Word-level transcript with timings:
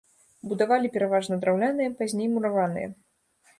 Будавалі 0.53 0.91
пераважна 0.95 1.39
драўляныя, 1.45 1.93
пазней 2.01 2.29
мураваныя. 2.35 2.93